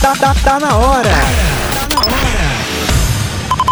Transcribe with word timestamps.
tá, 0.00 0.14
tá, 0.16 0.34
tá 0.34 0.60
na 0.60 0.76
hora. 0.76 1.08
Tá 1.08 1.88
na 1.94 2.00
hora. 2.00 2.46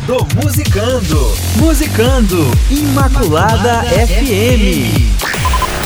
Do 0.07 0.27
Musicando. 0.43 1.35
Musicando. 1.57 2.50
Imaculada, 2.71 3.83
FM. 3.85 5.14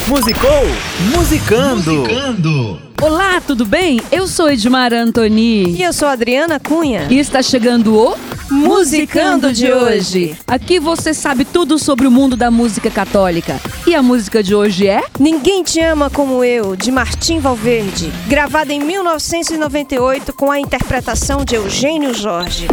Musicou? 0.09 0.67
Musicando. 1.15 1.93
Musicando. 1.93 2.81
Olá, 3.01 3.41
tudo 3.41 3.65
bem? 3.65 4.01
Eu 4.11 4.27
sou 4.27 4.51
Edmar 4.51 4.93
Antoni. 4.93 5.77
E 5.77 5.83
eu 5.83 5.93
sou 5.93 6.09
Adriana 6.09 6.59
Cunha. 6.59 7.07
E 7.11 7.19
está 7.19 7.43
chegando 7.43 7.95
o 7.95 8.17
Musicando 8.51 9.53
de 9.53 9.71
hoje. 9.71 10.37
Aqui 10.47 10.81
você 10.81 11.13
sabe 11.13 11.45
tudo 11.45 11.79
sobre 11.79 12.07
o 12.07 12.11
mundo 12.11 12.37
da 12.37 12.51
música 12.51 12.91
católica. 12.91 13.61
E 13.87 13.95
a 13.95 14.03
música 14.03 14.43
de 14.43 14.55
hoje 14.55 14.87
é? 14.87 15.03
Ninguém 15.19 15.63
Te 15.63 15.81
Ama 15.81 16.09
Como 16.09 16.43
Eu, 16.43 16.75
de 16.75 16.91
Martim 16.91 17.41
Valverde. 17.41 18.11
Gravada 18.27 18.73
em 18.73 18.81
1998 18.81 20.33
com 20.33 20.51
a 20.51 20.59
interpretação 20.59 21.45
de 21.45 21.55
Eugênio 21.55 22.15
Jorge. 22.15 22.67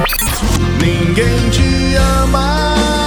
Ninguém 0.81 1.49
te 1.49 1.95
ama 2.23 3.04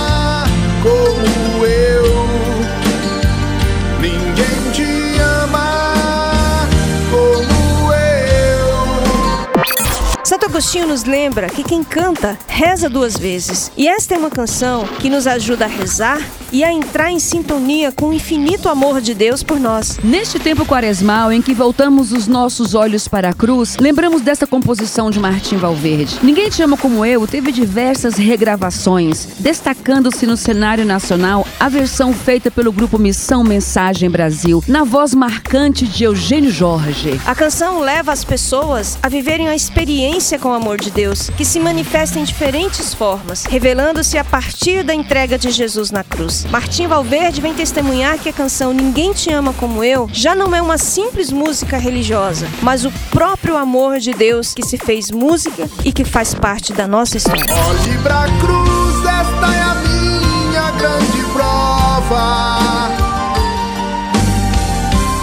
Agostinho 10.48 10.86
nos 10.86 11.04
lembra 11.04 11.50
que 11.50 11.62
quem 11.62 11.84
canta 11.84 12.38
reza 12.48 12.88
duas 12.88 13.18
vezes. 13.18 13.70
E 13.76 13.86
esta 13.86 14.14
é 14.14 14.18
uma 14.18 14.30
canção 14.30 14.86
que 14.98 15.10
nos 15.10 15.26
ajuda 15.26 15.66
a 15.66 15.68
rezar 15.68 16.18
e 16.52 16.64
a 16.64 16.72
entrar 16.72 17.10
em 17.10 17.18
sintonia 17.18 17.92
com 17.92 18.08
o 18.08 18.12
infinito 18.12 18.68
amor 18.68 19.00
de 19.00 19.14
Deus 19.14 19.42
por 19.42 19.58
nós. 19.58 19.98
Neste 20.02 20.38
tempo 20.38 20.64
quaresmal 20.64 21.32
em 21.32 21.42
que 21.42 21.54
voltamos 21.54 22.12
os 22.12 22.26
nossos 22.26 22.74
olhos 22.74 23.06
para 23.08 23.30
a 23.30 23.32
cruz, 23.32 23.76
lembramos 23.78 24.22
desta 24.22 24.46
composição 24.46 25.10
de 25.10 25.18
Martim 25.18 25.56
Valverde. 25.56 26.18
Ninguém 26.22 26.50
te 26.50 26.62
ama 26.62 26.76
como 26.76 27.04
eu 27.04 27.26
teve 27.26 27.52
diversas 27.52 28.14
regravações, 28.14 29.28
destacando-se 29.38 30.26
no 30.26 30.36
cenário 30.36 30.84
nacional 30.84 31.46
a 31.58 31.68
versão 31.68 32.12
feita 32.12 32.50
pelo 32.50 32.72
grupo 32.72 32.98
Missão 32.98 33.44
Mensagem 33.44 34.10
Brasil, 34.10 34.62
na 34.66 34.84
voz 34.84 35.14
marcante 35.14 35.86
de 35.86 36.04
Eugênio 36.04 36.50
Jorge. 36.50 37.20
A 37.26 37.34
canção 37.34 37.80
leva 37.80 38.12
as 38.12 38.24
pessoas 38.24 38.98
a 39.02 39.08
viverem 39.08 39.48
a 39.48 39.54
experiência 39.54 40.38
com 40.38 40.48
o 40.50 40.54
amor 40.54 40.78
de 40.80 40.90
Deus, 40.90 41.30
que 41.30 41.44
se 41.44 41.60
manifesta 41.60 42.18
em 42.18 42.24
diferentes 42.24 42.94
formas, 42.94 43.44
revelando-se 43.44 44.18
a 44.18 44.24
partir 44.24 44.82
da 44.82 44.94
entrega 44.94 45.38
de 45.38 45.50
Jesus 45.50 45.90
na 45.90 46.04
cruz. 46.04 46.37
Martim 46.44 46.86
Valverde 46.86 47.40
vem 47.40 47.54
testemunhar 47.54 48.18
que 48.18 48.28
a 48.28 48.32
canção 48.32 48.72
Ninguém 48.72 49.12
Te 49.12 49.30
Ama 49.32 49.52
Como 49.52 49.82
Eu 49.82 50.08
já 50.12 50.34
não 50.34 50.54
é 50.54 50.62
uma 50.62 50.78
simples 50.78 51.32
música 51.32 51.78
religiosa, 51.78 52.48
mas 52.62 52.84
o 52.84 52.92
próprio 53.10 53.56
amor 53.56 53.98
de 53.98 54.12
Deus 54.12 54.54
que 54.54 54.62
se 54.62 54.76
fez 54.76 55.10
música 55.10 55.68
e 55.84 55.92
que 55.92 56.04
faz 56.04 56.34
parte 56.34 56.72
da 56.72 56.86
nossa 56.86 57.16
história. 57.16 57.44
Olhe 57.44 57.98
pra 57.98 58.26
cruz, 58.40 58.98
esta 58.98 59.54
é 59.54 59.62
a 59.62 59.74
minha 59.74 60.70
grande 60.72 61.22
prova. 61.32 62.88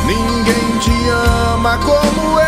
Ninguém 0.05 0.79
te 0.79 1.09
ama 1.53 1.77
como 1.79 2.39
eu. 2.39 2.45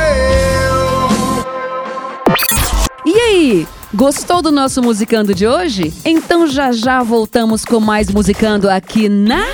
E 3.05 3.19
aí? 3.19 3.67
Gostou 3.93 4.41
do 4.41 4.51
nosso 4.51 4.81
musicando 4.81 5.33
de 5.33 5.47
hoje? 5.47 5.93
Então 6.03 6.45
já 6.45 6.73
já 6.73 7.01
voltamos 7.01 7.63
com 7.63 7.79
mais 7.79 8.09
musicando 8.09 8.69
aqui 8.69 9.07
na 9.07 9.45